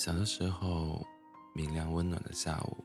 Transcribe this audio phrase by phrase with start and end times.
[0.00, 1.06] 小的时候，
[1.54, 2.82] 明亮温暖的下午，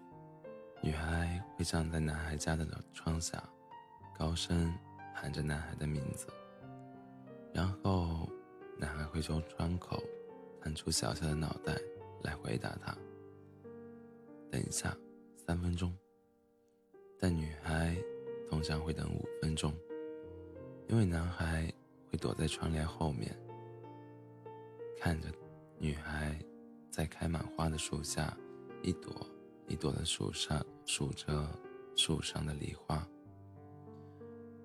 [0.84, 3.42] 女孩会站在男孩家的窗下，
[4.20, 4.78] 高声
[5.14, 6.28] 喊着男孩的名字。
[7.54, 8.30] 然后，
[8.78, 10.04] 男孩会从窗口
[10.60, 11.78] 探出小小的脑袋
[12.22, 12.94] 来回答她
[14.52, 14.94] ：“等一下，
[15.38, 15.98] 三分钟。”
[17.18, 17.96] 但女孩
[18.50, 19.74] 通常会等五分钟，
[20.90, 21.74] 因为男孩
[22.12, 23.34] 会躲在窗帘后面，
[25.00, 25.30] 看着
[25.80, 26.38] 女孩。
[26.96, 28.34] 在开满花的树下，
[28.82, 29.12] 一朵
[29.68, 31.46] 一朵的数上数着
[31.94, 33.06] 树上的梨花。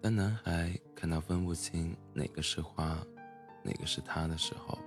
[0.01, 3.05] 当男孩看到分不清哪个是花，
[3.65, 4.79] 哪个是他的时候，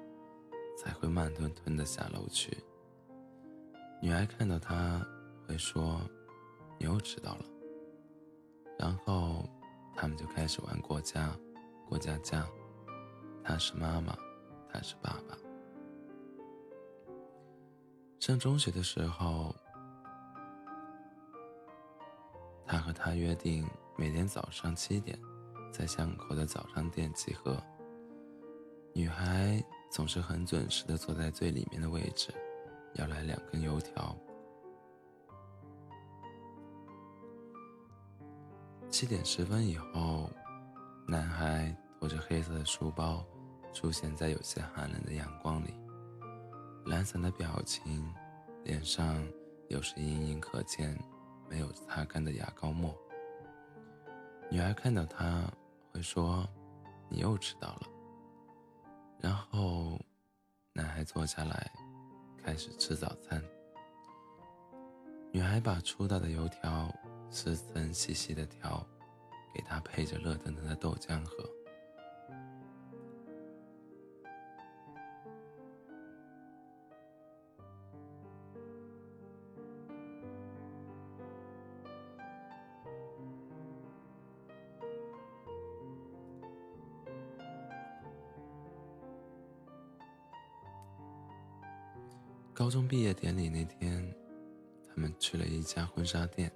[0.78, 2.58] 才会慢吞吞的下楼去。
[4.02, 5.06] 女孩看到他，
[5.46, 6.00] 会说
[6.80, 7.46] ：“你又迟到了。”
[8.80, 9.46] 然后
[9.94, 11.38] 他们就开始玩过家，
[11.90, 12.48] 过家家。
[13.44, 14.18] 他是妈妈，
[14.72, 15.38] 他是爸爸。
[18.26, 19.54] 上中学的时候，
[22.66, 25.20] 他和她约定每天早上七点，
[25.74, 27.62] 在巷口的早餐店集合。
[28.94, 32.34] 女孩总是很准时的坐在最里面的位置，
[32.94, 34.16] 要来两根油条。
[38.90, 40.30] 七点十分以后，
[41.06, 43.22] 男孩拖着黑色的书包，
[43.74, 45.83] 出现在有些寒冷的阳光里。
[46.86, 48.14] 懒散的表情，
[48.64, 49.26] 脸上
[49.70, 50.98] 有时隐隐可见
[51.50, 52.94] 没有擦干的牙膏沫。
[54.52, 55.52] 女孩看到他，
[55.92, 56.48] 会说
[57.10, 57.88] ：“你又迟到了。”
[59.18, 60.00] 然后，
[60.74, 61.72] 男孩坐下来，
[62.38, 63.42] 开始吃早餐。
[65.32, 66.94] 女孩把粗大的油条
[67.30, 68.86] 四层细细的条，
[69.54, 71.50] 给他配着热腾腾的豆浆喝。
[92.56, 94.16] 高中毕业典礼那天，
[94.88, 96.52] 他们去了一家婚纱店。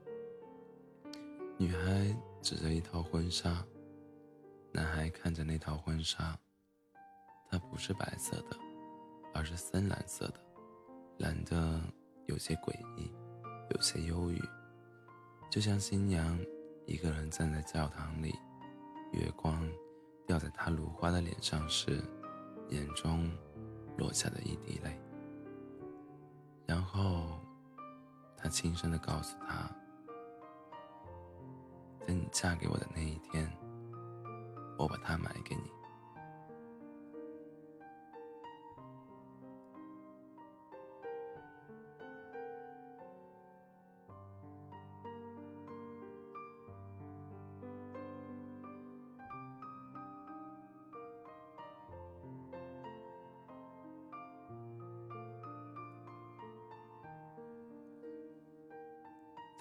[1.58, 3.66] 女孩指着一套婚纱，
[4.72, 6.38] 男孩看着那套婚纱，
[7.50, 8.56] 它不是白色的，
[9.34, 10.40] 而是深蓝色的，
[11.18, 11.82] 蓝的
[12.28, 13.12] 有些诡异，
[13.72, 14.40] 有些忧郁，
[15.50, 16.40] 就像新娘
[16.86, 18.36] 一个人站在教堂里，
[19.14, 19.68] 月光
[20.28, 22.04] 掉在她如花的脸上时，
[22.70, 23.28] 眼中
[23.98, 24.96] 落下的一滴泪。
[26.68, 27.40] 然后，
[28.36, 29.72] 他轻声的告诉他
[32.06, 33.50] ：“在你嫁给我的那一天，
[34.78, 35.72] 我把它买给你。”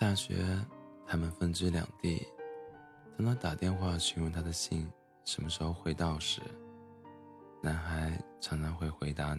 [0.06, 0.36] 大学，
[1.04, 2.24] 他们分居两地。
[3.18, 4.88] 当他打电话询问他的信
[5.24, 6.40] 什么时候会到时，
[7.60, 9.36] 男孩常常会回答：“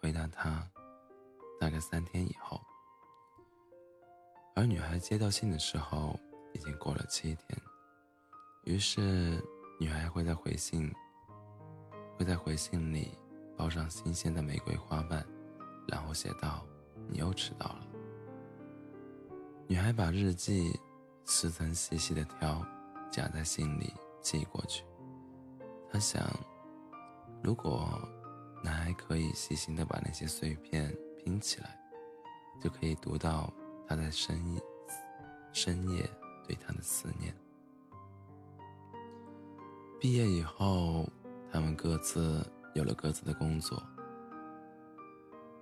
[0.00, 0.66] 回答他，
[1.60, 2.58] 大概三天以后。”
[4.56, 6.18] 而女孩接到信的时候，
[6.54, 7.60] 已经过了七天。
[8.64, 9.38] 于是，
[9.78, 10.90] 女孩会在回信，
[12.16, 13.10] 会在回信里
[13.58, 15.22] 包上新鲜的玫瑰花瓣，
[15.86, 16.64] 然后写道
[17.12, 17.85] ：“你又迟到了。”
[19.68, 20.78] 女孩把日记
[21.24, 22.64] 撕成细细的条，
[23.10, 24.84] 夹在信里寄过去。
[25.90, 26.24] 她想，
[27.42, 28.00] 如果
[28.62, 31.76] 男孩可以细心的把那些碎片拼起来，
[32.62, 33.52] 就可以读到
[33.88, 34.62] 他在深夜
[35.52, 36.08] 深夜
[36.46, 37.34] 对她的思念。
[39.98, 41.08] 毕业以后，
[41.50, 43.82] 他们各自有了各自的工作。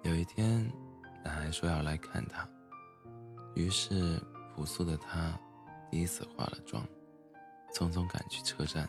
[0.03, 0.71] 有一天，
[1.25, 2.47] 男孩说要来看她。
[3.55, 4.21] 于是，
[4.55, 5.39] 朴素的他
[5.91, 6.85] 第一次化了妆，
[7.73, 8.89] 匆匆赶去车站。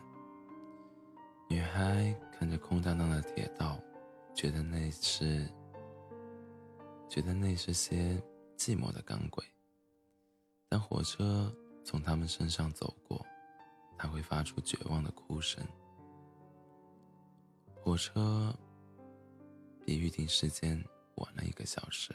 [1.47, 3.79] 女孩看着空荡荡的铁道，
[4.33, 5.47] 觉得那是，
[7.07, 8.19] 觉得那是些
[8.57, 9.45] 寂寞的钢轨。
[10.67, 13.23] 当火车从他们身上走过，
[13.97, 15.63] 他会发出绝望的哭声。
[17.75, 18.51] 火车
[19.85, 20.83] 比预定时间
[21.17, 22.11] 晚了一个小时。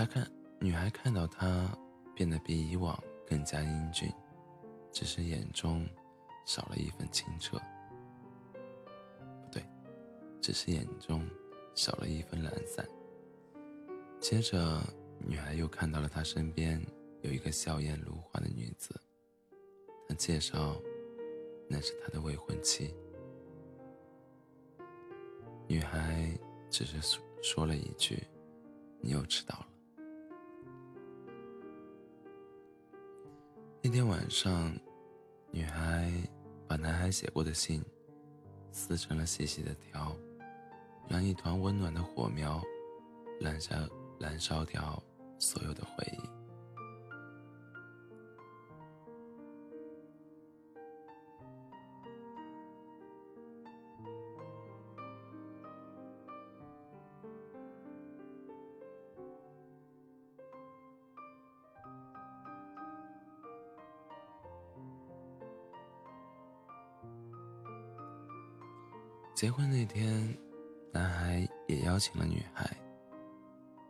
[0.00, 0.26] 他看
[0.58, 1.70] 女孩看到他
[2.14, 4.10] 变得比以往更加英俊，
[4.90, 5.86] 只是眼中
[6.46, 7.58] 少了一份清澈。
[9.42, 9.62] 不对，
[10.40, 11.28] 只是眼中
[11.74, 12.88] 少了一分懒散。
[14.18, 14.82] 接着，
[15.18, 16.82] 女孩又看到了他身边
[17.20, 18.98] 有一个笑颜如花的女子，
[20.08, 20.80] 她介绍
[21.68, 22.94] 那是他的未婚妻。
[25.68, 26.32] 女孩
[26.70, 28.26] 只是说说了一句
[29.02, 29.66] ：“你又迟到了。”
[33.82, 34.70] 那天晚上，
[35.50, 36.12] 女孩
[36.68, 37.82] 把男孩写过的信
[38.70, 40.14] 撕成了细细的条，
[41.08, 42.62] 让一团温暖的火苗
[43.40, 43.74] 燃烧
[44.18, 45.02] 燃烧掉
[45.38, 46.39] 所有的回忆。
[69.40, 70.36] 结婚那天，
[70.92, 72.70] 男孩也邀请了女孩。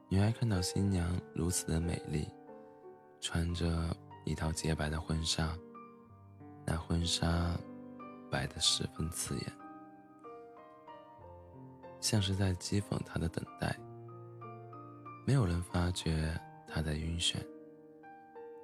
[0.08, 2.29] 女孩看到新娘如此的美丽，
[3.20, 3.67] 穿着
[4.25, 5.58] 一套洁白的婚纱，
[6.64, 7.58] 那婚纱
[8.31, 9.52] 白得十分刺眼，
[12.00, 13.76] 像是在讥讽她的等待。
[15.26, 16.32] 没有人发觉
[16.69, 17.35] 她在晕眩。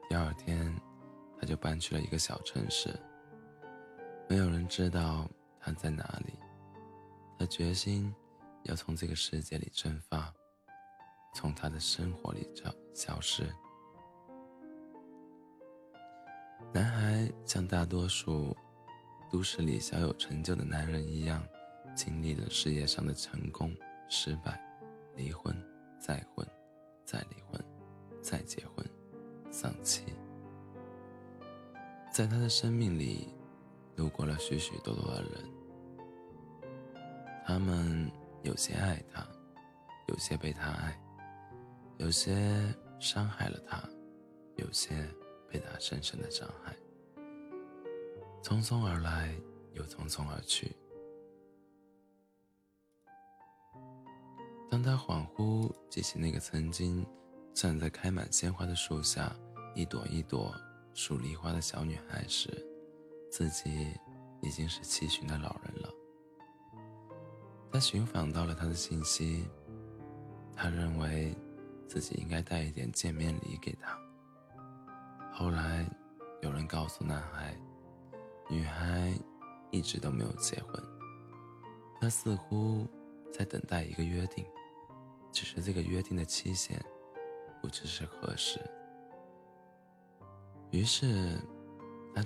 [0.08, 0.72] 第二天，
[1.36, 2.94] 她就搬去了一个小城市，
[4.28, 5.28] 没有人知道
[5.58, 6.32] 她在哪里。
[7.38, 8.14] 他决心
[8.64, 10.32] 要从这个世界里蒸发，
[11.34, 13.46] 从他的生活里消消失。
[16.72, 18.56] 男孩像大多数
[19.30, 21.46] 都市里小有成就的男人一样，
[21.94, 23.74] 经历了事业上的成功、
[24.08, 24.60] 失败、
[25.14, 25.54] 离婚、
[25.98, 26.46] 再婚、
[27.04, 27.62] 再离婚、
[28.22, 28.84] 再结婚、
[29.50, 30.04] 丧妻。
[32.12, 33.28] 在他的生命里，
[33.96, 35.55] 路过了许许多多的人。
[37.46, 38.10] 他们
[38.42, 39.24] 有些爱他，
[40.08, 41.00] 有些被他爱，
[41.96, 42.34] 有些
[42.98, 43.80] 伤害了他，
[44.56, 45.08] 有些
[45.48, 46.74] 被他深深的伤害。
[48.42, 49.32] 匆匆而来，
[49.74, 50.74] 又匆匆而去。
[54.68, 57.06] 当他恍惚记起那个曾经
[57.54, 59.32] 站在开满鲜花的树下，
[59.76, 60.52] 一朵一朵
[60.94, 62.50] 数梨花的小女孩时，
[63.30, 63.96] 自己
[64.42, 65.88] 已经是七旬的老人了。
[67.76, 69.46] 他寻访到了他的信息，
[70.54, 71.36] 他认为
[71.86, 73.98] 自己应该带一点见面礼给他。
[75.30, 75.86] 后来，
[76.40, 77.54] 有人告诉男孩，
[78.48, 79.12] 女孩
[79.70, 80.82] 一直都没有结婚，
[82.00, 82.88] 他似乎
[83.30, 84.42] 在等待一个约定，
[85.30, 86.82] 只是这个约定的期限
[87.60, 88.58] 不知是何时。
[90.70, 91.38] 于是，
[92.14, 92.24] 他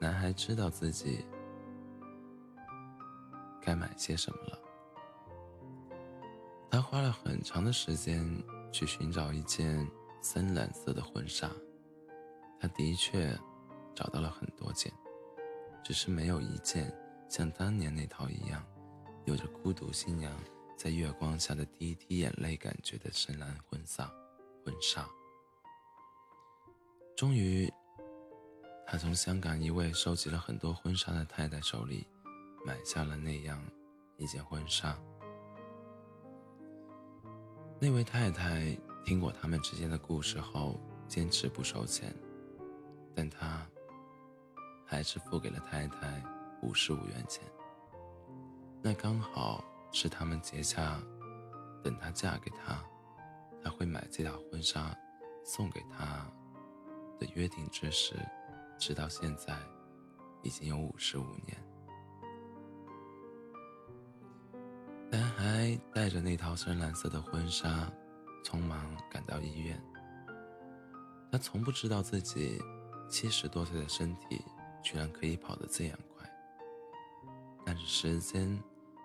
[0.00, 1.24] 男孩知道自己
[3.60, 4.61] 该买些什么了。
[6.72, 8.26] 他花了很长的时间
[8.72, 9.86] 去寻找一件
[10.22, 11.50] 深蓝色的婚纱，
[12.58, 13.38] 他的确
[13.94, 14.90] 找到了很多件，
[15.84, 16.90] 只是没有一件
[17.28, 18.64] 像当年那套一样，
[19.26, 20.34] 有着孤独新娘
[20.74, 24.10] 在月光下的第一滴眼泪感觉的深蓝婚纱。
[24.64, 25.06] 婚纱。
[27.14, 27.70] 终于，
[28.86, 32.08] 他从香港一位收集了很多婚纱的太太手里，
[32.64, 33.62] 买下了那样
[34.16, 34.98] 一件婚纱。
[37.84, 42.14] 那位太太听过他们之间的故事后，坚持不收钱，
[43.12, 43.66] 但他
[44.86, 46.22] 还是付给了太太
[46.62, 47.42] 五十五元钱。
[48.80, 51.02] 那刚好是他们结下，
[51.82, 52.80] 等她嫁给他，
[53.60, 54.96] 他会买这套婚纱
[55.44, 56.24] 送给她
[57.18, 58.14] 的约定之时。
[58.78, 59.58] 直到现在，
[60.42, 61.61] 已经有五十五年。
[65.52, 67.92] 男孩带着那套深蓝色的婚纱，
[68.42, 69.78] 匆忙赶到医院。
[71.30, 72.58] 他从不知道自己
[73.06, 74.42] 七十多岁的身体
[74.82, 76.26] 居然可以跑得这样快。
[77.66, 78.58] 但是时间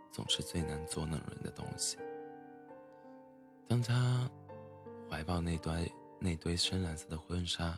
[0.10, 1.98] 总是最难捉弄人的东西。
[3.68, 4.32] 当他
[5.10, 7.78] 怀抱那堆那堆深蓝色的婚纱，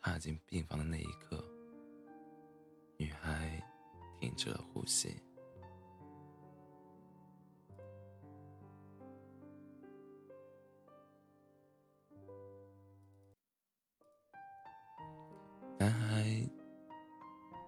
[0.00, 1.44] 踏进病房的那一刻，
[2.96, 3.60] 女孩
[4.20, 5.16] 停止了呼吸。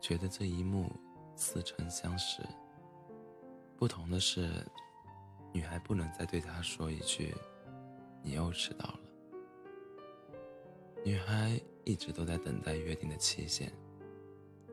[0.06, 0.88] 觉得这一幕
[1.34, 2.40] 似曾相识。
[3.76, 4.48] 不同的是，
[5.52, 7.34] 女孩不能再对他说一句
[8.22, 9.00] “你又迟到了”。
[11.04, 13.72] 女孩一直都在等待约定的期限，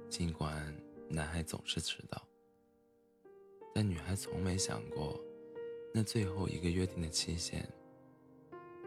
[0.08, 0.72] 尽管
[1.10, 2.22] 男孩总是迟到。
[3.74, 5.20] 但女孩从没想过，
[5.92, 7.68] 那最后一个约定的期限，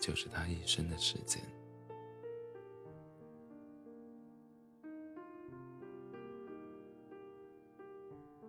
[0.01, 1.43] 就是她一生的时间。